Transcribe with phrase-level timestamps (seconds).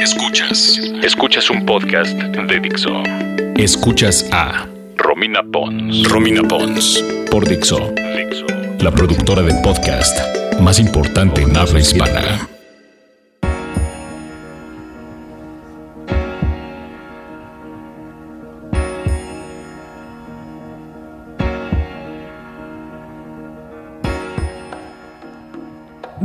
[0.00, 0.80] Escuchas.
[1.02, 3.02] Escuchas un podcast de Dixo.
[3.56, 6.08] Escuchas a Romina Pons.
[6.08, 7.04] Romina Pons.
[7.30, 7.92] Por Dixo.
[8.16, 8.46] Dixo.
[8.80, 10.18] La productora de podcast
[10.58, 12.48] más importante en habla hispana.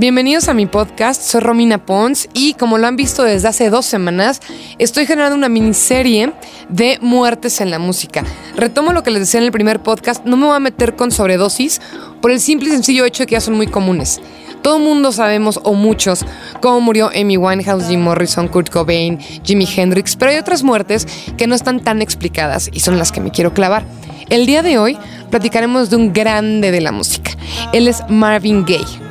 [0.06, 3.88] Bienvenidos a mi podcast, soy Romina Pons y como lo han visto desde hace dos
[3.88, 4.40] semanas,
[4.78, 6.31] estoy generando una miniserie
[6.70, 8.23] de muertes en la música.
[8.55, 11.09] Retomo lo que les decía en el primer podcast, no me voy a meter con
[11.09, 11.81] sobredosis
[12.22, 14.22] por el simple y sencillo hecho de que ya son muy comunes.
[14.62, 16.23] Todo mundo sabemos, o muchos,
[16.62, 21.48] cómo murió Amy Winehouse, Jim Morrison, Kurt Cobain, Jimi Hendrix, pero hay otras muertes que
[21.48, 23.84] no están tan explicadas y son las que me quiero clavar.
[24.30, 25.00] El día de hoy
[25.31, 27.31] platicaremos de un grande de la música.
[27.73, 29.06] Él es Marvin Gaye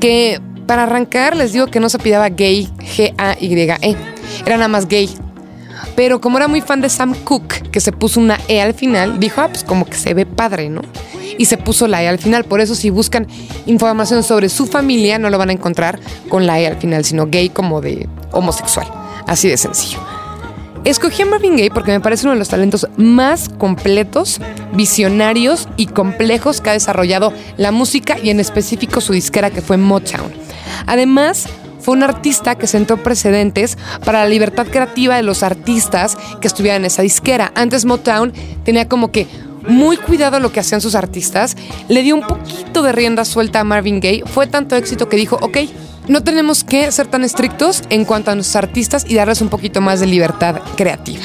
[0.00, 3.96] que para arrancar les digo que no se pidaba gay, G-A-Y-E,
[4.46, 5.10] era nada más gay.
[5.96, 9.20] Pero como era muy fan de Sam Cooke, que se puso una E al final,
[9.20, 10.82] dijo, ah, pues como que se ve padre, ¿no?
[11.38, 12.44] Y se puso la E al final.
[12.44, 13.26] Por eso si buscan
[13.66, 17.26] información sobre su familia, no lo van a encontrar con la E al final, sino
[17.26, 18.86] gay como de homosexual.
[19.26, 19.98] Así de sencillo.
[20.84, 24.40] Escogí a Marvin Gaye porque me parece uno de los talentos más completos,
[24.72, 29.76] visionarios y complejos que ha desarrollado la música y en específico su disquera que fue
[29.76, 30.32] Motown.
[30.86, 31.46] Además,
[31.78, 36.82] fue un artista que sentó precedentes para la libertad creativa de los artistas que estuvieran
[36.82, 37.52] en esa disquera.
[37.54, 38.32] Antes Motown
[38.64, 39.28] tenía como que
[39.68, 41.56] muy cuidado lo que hacían sus artistas,
[41.88, 45.38] le dio un poquito de rienda suelta a Marvin Gaye, fue tanto éxito que dijo,
[45.40, 45.58] ok,
[46.08, 49.80] no tenemos que ser tan estrictos en cuanto a nuestros artistas y darles un poquito
[49.80, 51.24] más de libertad creativa.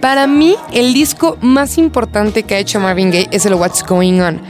[0.00, 4.20] Para mí, el disco más importante que ha hecho Marvin Gaye es el What's Going
[4.20, 4.40] On,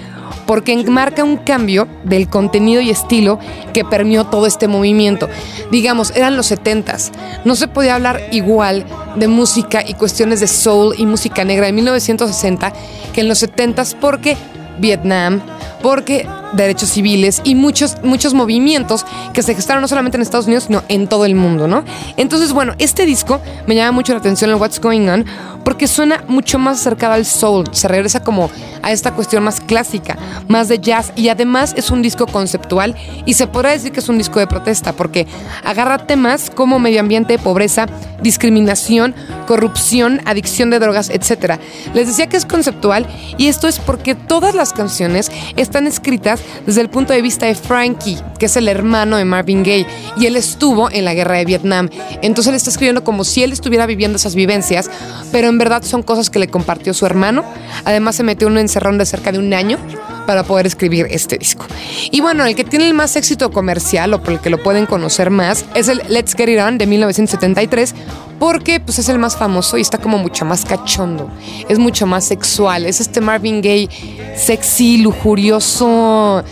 [0.46, 3.38] porque marca un cambio del contenido y estilo
[3.72, 5.28] que permeó todo este movimiento.
[5.70, 7.12] Digamos, eran los 70s.
[7.44, 8.84] No se podía hablar igual
[9.16, 12.72] de música y cuestiones de soul y música negra en 1960
[13.12, 14.36] que en los 70s porque
[14.78, 15.40] Vietnam,
[15.82, 20.64] porque derechos civiles y muchos, muchos movimientos que se gestaron no solamente en Estados Unidos,
[20.64, 21.84] sino en todo el mundo, ¿no?
[22.16, 25.24] Entonces, bueno, este disco me llama mucho la atención el What's Going On
[25.64, 28.50] porque suena mucho más acercado al soul, se regresa como
[28.82, 32.94] a esta cuestión más clásica, más de jazz y además es un disco conceptual
[33.24, 35.26] y se podrá decir que es un disco de protesta porque
[35.64, 37.86] agarra temas como medio ambiente, pobreza,
[38.22, 39.14] discriminación,
[39.46, 41.58] corrupción, adicción de drogas, etc.
[41.94, 43.06] Les decía que es conceptual
[43.38, 47.54] y esto es porque todas las canciones están escritas desde el punto de vista de
[47.54, 51.44] Frankie, que es el hermano de Marvin Gaye, y él estuvo en la guerra de
[51.44, 51.88] Vietnam.
[52.22, 54.90] Entonces él está escribiendo como si él estuviera viviendo esas vivencias,
[55.32, 57.44] pero en verdad son cosas que le compartió su hermano.
[57.84, 59.78] Además se metió en un encerrón de cerca de un año
[60.26, 61.66] para poder escribir este disco.
[62.10, 64.86] Y bueno, el que tiene el más éxito comercial o por el que lo pueden
[64.86, 67.94] conocer más es el Let's Get It On de 1973
[68.38, 71.30] porque pues es el más famoso y está como mucho más cachondo,
[71.68, 73.88] es mucho más sexual, es este Marvin Gaye
[74.36, 76.44] sexy, lujurioso,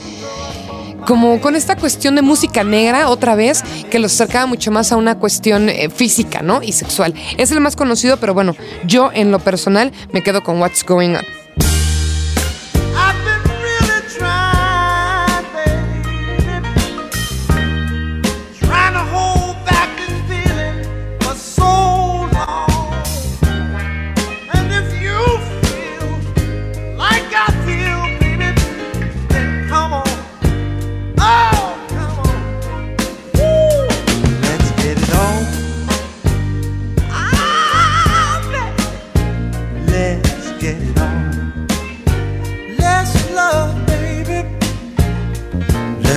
[1.06, 4.96] como con esta cuestión de música negra otra vez que los acercaba mucho más a
[4.96, 6.62] una cuestión eh, física, ¿no?
[6.62, 7.14] Y sexual.
[7.36, 8.54] Es el más conocido, pero bueno,
[8.86, 11.41] yo en lo personal me quedo con What's Going On.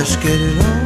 [0.06, 0.85] just get it on.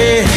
[0.00, 0.29] hey.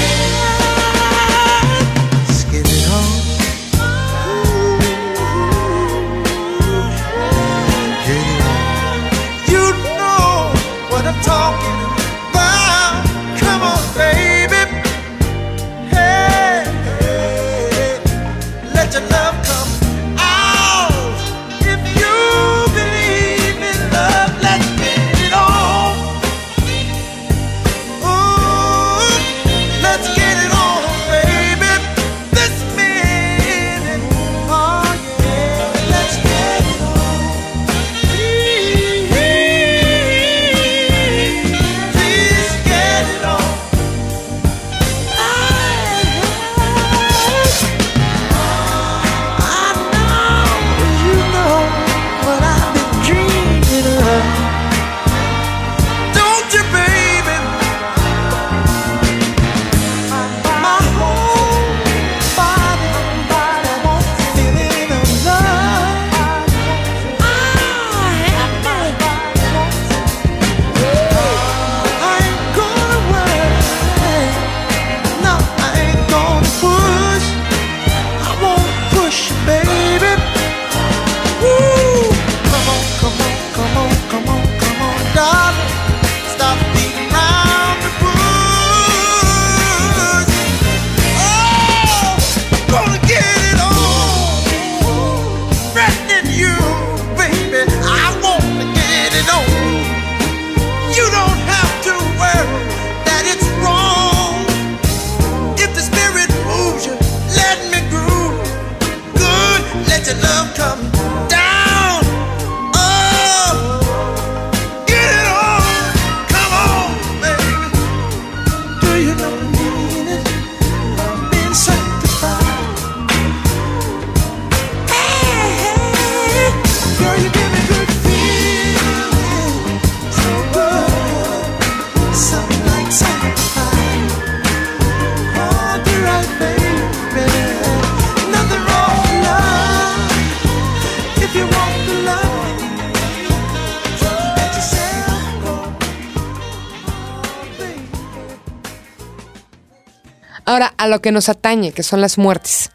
[150.93, 152.71] Lo que nos atañe, que son las muertes.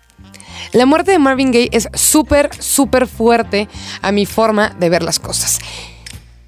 [0.72, 3.68] La muerte de Marvin Gaye es súper, súper fuerte
[4.02, 5.60] a mi forma de ver las cosas.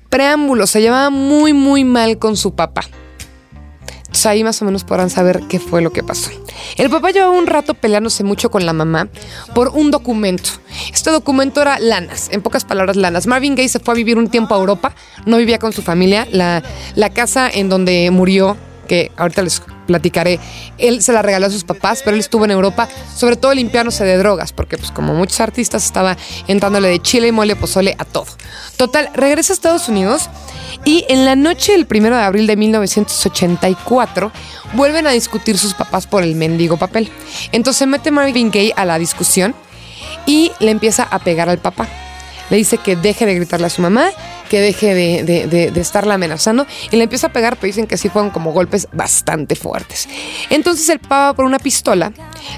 [0.08, 2.82] Preámbulo, se llevaba muy, muy mal con su papá.
[4.00, 6.30] Entonces ahí más o menos podrán saber qué fue lo que pasó.
[6.76, 9.08] El papá llevaba un rato peleándose mucho con la mamá
[9.54, 10.50] por un documento.
[10.92, 13.28] Este documento era lanas, en pocas palabras lanas.
[13.28, 14.96] Marvin Gaye se fue a vivir un tiempo a Europa,
[15.26, 16.26] no vivía con su familia.
[16.32, 16.64] La,
[16.96, 18.56] la casa en donde murió
[18.90, 20.40] que ahorita les platicaré,
[20.76, 24.02] él se la regaló a sus papás, pero él estuvo en Europa, sobre todo limpiándose
[24.02, 26.16] de drogas, porque pues como muchos artistas estaba
[26.48, 28.26] entrándole de chile y mole pozole a todo.
[28.76, 30.28] Total, regresa a Estados Unidos
[30.84, 34.32] y en la noche del 1 de abril de 1984
[34.74, 37.12] vuelven a discutir sus papás por el mendigo papel.
[37.52, 39.54] Entonces mete Marvin Gaye a la discusión
[40.26, 41.86] y le empieza a pegar al papá.
[42.50, 44.10] Le dice que deje de gritarle a su mamá
[44.50, 48.30] que deje de, estarla amenazando y le empieza a pegar, pero dicen que sí fueron
[48.30, 50.08] como golpes bastante fuertes.
[50.50, 52.12] Entonces el pava por una pistola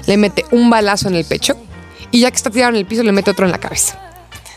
[0.07, 1.55] le mete un balazo en el pecho
[2.09, 3.99] y ya que está tirado en el piso le mete otro en la cabeza.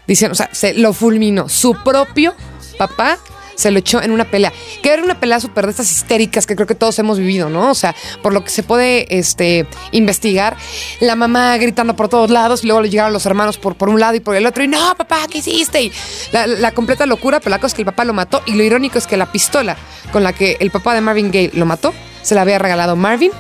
[0.06, 1.50] Dicen, o sea, se lo fulminó.
[1.50, 2.34] Su propio
[2.78, 3.18] papá
[3.56, 4.52] se lo echó en una pelea.
[4.82, 7.70] Que era una pelea súper de estas histéricas que creo que todos hemos vivido, ¿no?
[7.70, 10.56] O sea, por lo que se puede este, investigar,
[11.00, 13.98] la mamá gritando por todos lados y luego le llegaron los hermanos por, por un
[13.98, 15.82] lado y por el otro y no, papá, ¿qué hiciste?
[15.82, 15.92] Y
[16.32, 18.98] la, completa locura, pero la cosa es que el papá lo mató y lo irónico
[18.98, 19.76] es que la pistola
[20.12, 23.30] con la que el papá de Marvin Gaye lo mató se la había regalado Marvin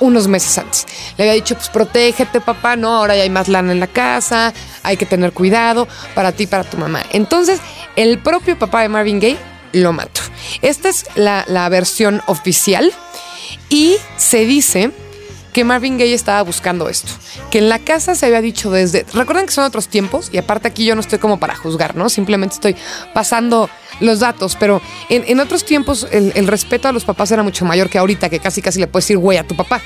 [0.00, 0.86] unos meses antes.
[1.16, 4.52] Le había dicho, pues protégete, papá, no, ahora ya hay más lana en la casa,
[4.82, 7.02] hay que tener cuidado para ti para tu mamá.
[7.12, 7.60] Entonces,
[7.96, 9.38] el propio papá de Marvin Gaye
[9.72, 10.20] lo mató.
[10.62, 12.92] Esta es la, la versión oficial
[13.68, 14.90] y se dice
[15.52, 17.12] que Marvin Gaye estaba buscando esto,
[17.50, 20.68] que en la casa se había dicho desde, recuerden que son otros tiempos y aparte
[20.68, 22.08] aquí yo no estoy como para juzgar, ¿no?
[22.08, 22.76] Simplemente estoy
[23.14, 27.88] pasando los datos, pero en, otros tiempos el, respeto a los papás era mucho mayor
[27.88, 29.80] que ahorita, que casi casi le puedes decir güey a tu papá.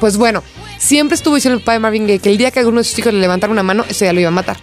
[0.00, 0.42] Pues bueno,
[0.78, 2.98] siempre estuvo diciendo el papá de Marvin Gaye que el día que alguno de sus
[2.98, 4.56] hijos le levantara una mano, ese día lo iba a matar.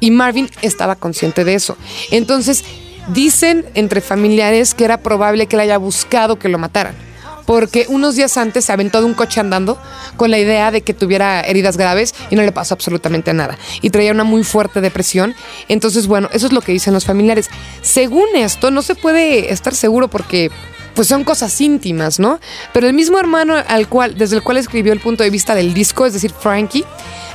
[0.00, 1.76] Y Marvin estaba consciente de eso.
[2.10, 2.64] Entonces,
[3.08, 7.07] dicen entre familiares que era probable que él haya buscado que lo mataran
[7.48, 9.80] porque unos días antes se aventó de un coche andando
[10.18, 13.56] con la idea de que tuviera heridas graves y no le pasó absolutamente nada.
[13.80, 15.34] Y traía una muy fuerte depresión.
[15.66, 17.48] Entonces, bueno, eso es lo que dicen los familiares.
[17.80, 20.50] Según esto, no se puede estar seguro porque
[20.94, 22.38] pues son cosas íntimas, ¿no?
[22.74, 25.72] Pero el mismo hermano al cual, desde el cual escribió el punto de vista del
[25.72, 26.84] disco, es decir, Frankie,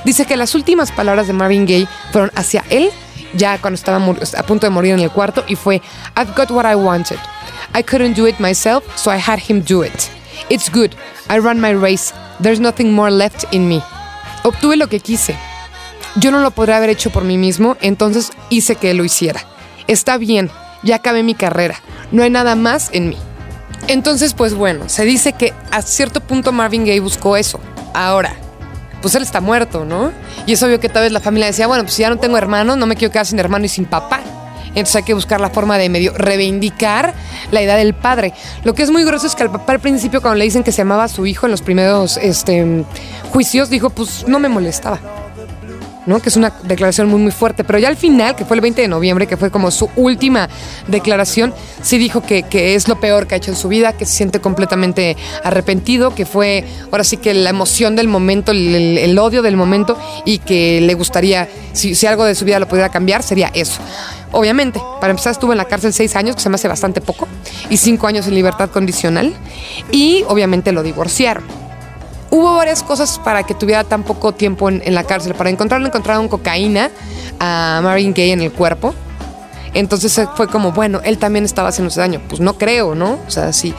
[0.05, 2.91] dice que las últimas palabras de Marvin Gaye fueron hacia él
[3.33, 5.81] ya cuando estaba a punto de morir en el cuarto y fue
[6.15, 7.17] I've got what I wanted.
[7.73, 10.09] I couldn't do it myself, so I had him do it.
[10.49, 10.95] It's good.
[11.29, 12.13] I ran my race.
[12.39, 13.81] There's nothing more left in me.
[14.43, 15.35] Obtuve lo que quise.
[16.15, 19.41] Yo no lo podría haber hecho por mí mismo, entonces hice que lo hiciera.
[19.87, 20.51] Está bien,
[20.83, 21.75] ya acabé mi carrera.
[22.11, 23.17] No hay nada más en mí.
[23.87, 27.59] Entonces, pues bueno, se dice que a cierto punto Marvin Gaye buscó eso.
[27.93, 28.35] Ahora,
[29.01, 30.11] pues él está muerto, ¿no?
[30.45, 32.37] Y es obvio que tal vez la familia decía, bueno, pues si ya no tengo
[32.37, 34.21] hermanos, no me quiero quedar sin hermano y sin papá.
[34.75, 37.13] Entonces hay que buscar la forma de medio reivindicar
[37.51, 38.33] la idea del padre.
[38.63, 40.71] Lo que es muy grosso es que al papá al principio cuando le dicen que
[40.71, 42.83] se llamaba a su hijo en los primeros este,
[43.31, 44.99] juicios, dijo, pues no me molestaba.
[46.05, 46.19] ¿no?
[46.19, 47.63] Que es una declaración muy, muy fuerte.
[47.63, 50.49] Pero ya al final, que fue el 20 de noviembre, que fue como su última
[50.87, 52.43] declaración, sí dijo que,
[52.75, 56.25] es lo peor que ha hecho en su vida, que se siente completamente arrepentido, que
[56.25, 60.93] fue ahora sí que la emoción del momento, el, odio del momento y que le
[60.93, 63.79] gustaría, si algo de su vida lo pudiera cambiar, sería eso.
[64.33, 67.27] Obviamente, para empezar estuvo en la cárcel seis años, que se me hace bastante poco,
[67.69, 69.33] y cinco años en libertad condicional,
[69.91, 71.63] y obviamente lo divorciaron
[72.33, 75.35] hubo varias cosas para que tuviera tan poco tiempo en, la cárcel.
[75.35, 76.89] Para encontrarlo, encontraron cocaína
[77.39, 78.95] a Marvin Gaye en el cuerpo.
[79.75, 82.21] Entonces fue como, bueno, él también estaba haciéndose daño.
[82.27, 83.19] Pues no creo, ¿no?
[83.27, 83.75] O sea, sí.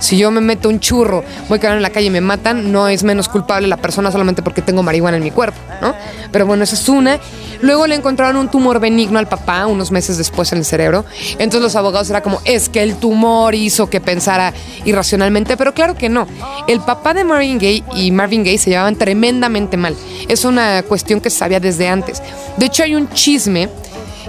[0.00, 2.88] Yo me meto un churro, voy a quedar en la calle y me matan, no
[2.88, 5.94] es menos culpable la persona solamente porque tengo marihuana en mi cuerpo, ¿no?
[6.30, 7.18] Pero bueno, esa es una.
[7.60, 11.04] Luego le encontraron un tumor benigno al papá unos meses después en el cerebro.
[11.32, 14.52] Entonces los abogados era como, es que el tumor hizo que pensara
[14.84, 16.26] irracionalmente, pero claro que no.
[16.68, 19.96] El papá de Marvin Gaye y Marvin Gaye se llevaban tremendamente mal.
[20.28, 22.22] Es una cuestión que se sabía desde antes.
[22.56, 23.68] De hecho, hay un chisme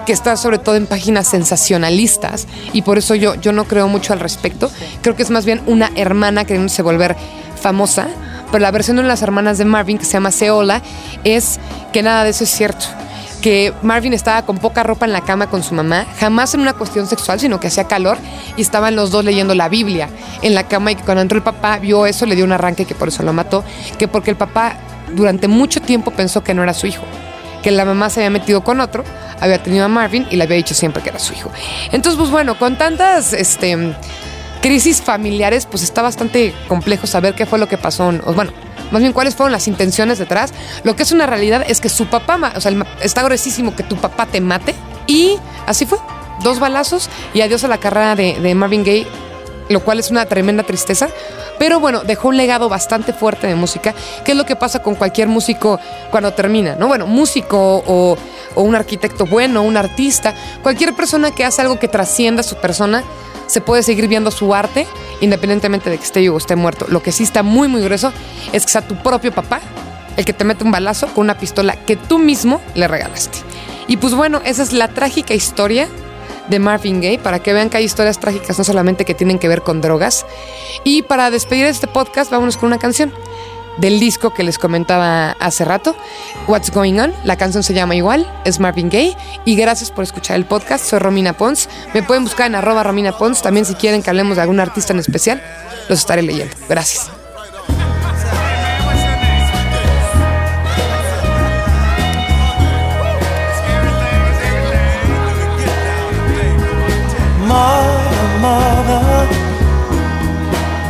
[0.06, 4.14] que está sobre todo en páginas sensacionalistas y por eso yo, yo no creo mucho
[4.14, 4.72] al respecto.
[5.02, 7.16] Creo que es más bien una hermana queriéndose volver
[7.60, 8.08] famosa,
[8.52, 10.82] pero la versión de las hermanas de Marvin, que se llama Seola,
[11.24, 11.60] es
[11.94, 12.86] que nada de eso es cierto
[13.42, 16.74] que Marvin estaba con poca ropa en la cama con su mamá, jamás en una
[16.74, 18.18] cuestión sexual, sino que hacía calor
[18.58, 20.10] y estaban los dos leyendo la Biblia
[20.42, 22.86] en la cama y que cuando entró el papá vio eso, le dio un arranque
[22.86, 23.64] que por eso lo mató,
[23.98, 24.76] que porque el papá
[25.16, 27.04] durante mucho tiempo pensó que no era su hijo,
[27.62, 29.04] que la mamá se había metido con otro,
[29.40, 31.52] había tenido a Marvin y le había dicho siempre que era su hijo.
[31.92, 33.96] Entonces, pues bueno, con tantas este,
[34.62, 38.12] crisis familiares, pues está bastante complejo saber qué fue lo que pasó.
[38.36, 38.52] bueno,
[38.92, 40.54] más bien cuáles fueron las intenciones detrás.
[40.84, 43.96] Lo que es una realidad es que su papá, o sea, está gruesísimo que tu
[43.98, 44.76] papá te mate.
[45.08, 45.98] Y así fue.
[46.44, 49.06] Dos balazos y adiós a la carrera de, de Marvin Gaye,
[49.70, 51.10] lo cual es una tremenda tristeza.
[51.58, 53.94] Pero bueno, dejó un legado bastante fuerte de música,
[54.26, 55.80] que es lo que pasa con cualquier músico
[56.12, 56.88] cuando termina, ¿no?
[56.88, 58.18] Bueno, músico o,
[58.56, 63.04] o un arquitecto bueno, un artista, cualquier persona que hace algo que trascienda su persona,
[63.48, 64.86] se puede seguir viendo su arte
[65.22, 66.86] independientemente de que esté vivo o esté muerto.
[66.90, 68.14] Lo que sí está muy, muy grueso
[68.54, 69.60] es que sea tu propio papá
[70.18, 73.40] el que te mete un balazo con una pistola que tú mismo le regalaste.
[73.88, 75.88] Y pues bueno, esa es la trágica historia
[76.50, 79.48] de Marvin Gaye, para que vean que hay historias trágicas no solamente que tienen que
[79.48, 80.26] ver con drogas.
[80.84, 83.14] Y para despedir este podcast, vámonos con una canción
[83.78, 85.96] del disco que les comentaba hace rato,
[86.48, 87.14] What's Going On.
[87.24, 89.16] La canción se llama igual, es Marvin Gaye.
[89.46, 90.86] Y gracias por escuchar el podcast.
[90.86, 91.70] Soy Romina Pons.
[91.94, 93.42] Me pueden buscar en arroba Romina Pons.
[93.42, 95.42] También si quieren que hablemos de algún artista en especial,
[95.88, 96.56] los estaré leyendo.
[96.68, 97.19] Gracias.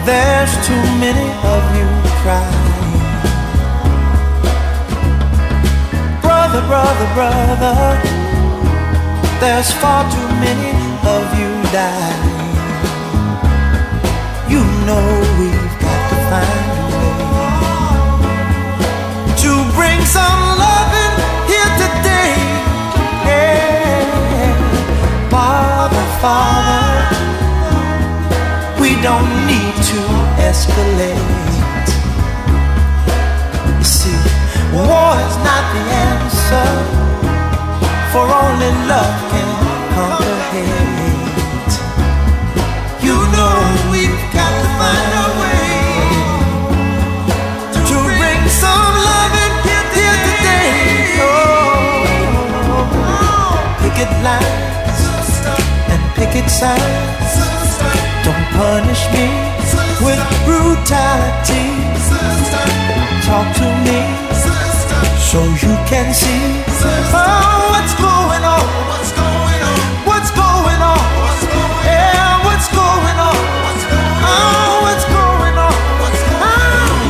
[0.06, 1.88] There's too many of you
[2.22, 3.00] crying.
[6.22, 7.76] Brother, brother, brother,
[9.40, 10.72] there's far too many
[11.16, 12.40] of you dying.
[14.50, 15.06] You know
[15.40, 15.69] we've
[30.50, 31.94] escalate.
[33.78, 34.20] You see,
[34.74, 36.70] war is not the answer,
[38.12, 39.50] for only love can
[39.94, 41.74] conquer hate.
[43.06, 43.58] You know
[43.92, 45.70] we've got to find a way
[47.90, 50.74] to bring some love and in here today.
[51.30, 52.02] Oh,
[53.82, 55.02] picket lines
[55.94, 57.34] and picket signs.
[58.26, 59.59] Don't punish me
[60.10, 61.70] with brutality.
[63.30, 64.02] Talk to me
[65.30, 66.66] so you can see
[67.14, 68.66] oh, what's going on.
[68.90, 69.80] What's going on?
[70.10, 71.06] What's going on?
[71.86, 73.38] Yeah, what's going on?
[73.66, 74.34] What's going on?
[74.34, 75.78] Oh, what's going on?
[76.02, 77.06] What's going on?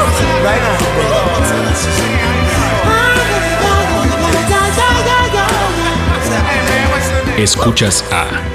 [0.00, 0.08] Oh,
[0.46, 0.78] right on.
[7.38, 8.47] Escuchas a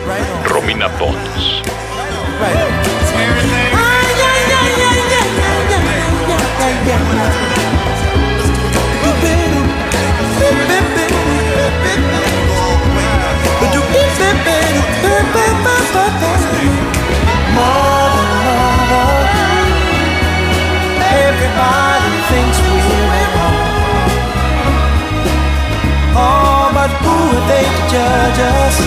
[28.37, 28.79] judge?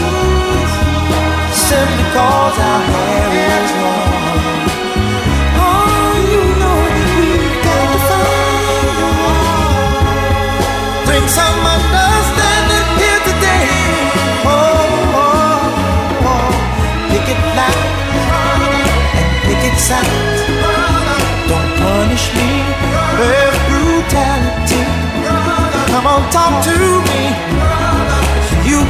[1.66, 4.66] Simply cause our hair is long.
[5.66, 8.36] Oh, you know that we've got to find
[11.74, 13.68] understanding here today.
[14.46, 14.56] Oh,
[15.22, 17.14] oh, oh.
[17.16, 17.22] It
[19.20, 20.10] and pick it sound.
[21.50, 22.50] Don't punish me
[23.18, 24.82] with brutality.
[25.92, 27.05] Come on, talk to me.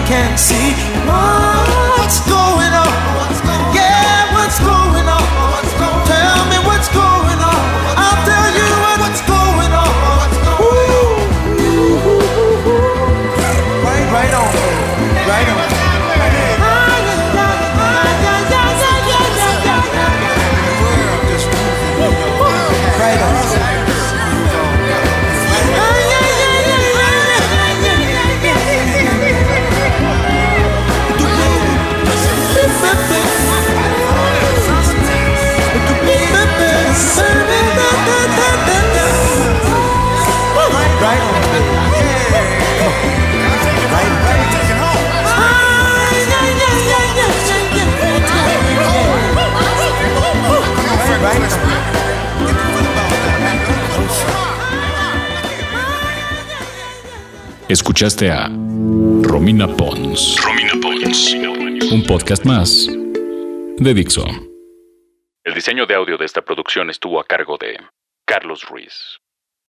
[0.07, 0.71] You can see
[1.05, 2.46] what's going
[57.69, 58.49] Escuchaste a
[59.23, 60.37] Romina Pons.
[60.41, 61.35] Romina Pons.
[61.91, 64.25] Un podcast más de Dixo.
[65.43, 67.77] El diseño de audio de esta producción estuvo a cargo de
[68.25, 69.19] Carlos Ruiz.